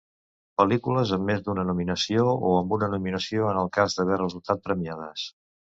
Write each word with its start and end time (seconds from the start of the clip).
Pel·lícules 0.61 1.11
amb 1.17 1.29
més 1.31 1.43
d'una 1.49 1.67
nominació, 1.69 2.25
o 2.49 2.57
amb 2.63 2.75
una 2.81 2.91
nominació 2.97 3.53
en 3.53 3.63
el 3.67 3.71
cas 3.79 4.01
d'haver 4.01 4.23
resultat 4.27 4.71
premiades. 4.71 5.33